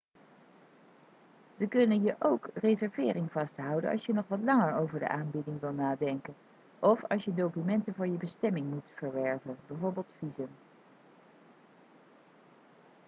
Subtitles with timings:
[1.57, 5.75] ze kunnen je ook reservering vasthouden als je nog wat langer over de aanbieding wilt
[5.75, 6.35] nadenken
[6.79, 9.95] of als je documenten voor je bestemming moet verwerven bijv.
[10.17, 10.49] visum